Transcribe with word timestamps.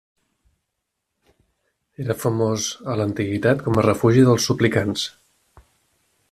Era 2.05 2.17
famós 2.21 2.71
a 2.93 2.97
l'antiguitat 3.01 3.63
com 3.69 3.79
a 3.79 3.85
refugi 3.89 4.25
dels 4.31 4.49
suplicants. 4.51 5.07